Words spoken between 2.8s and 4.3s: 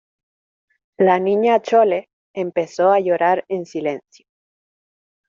a llorar en silencio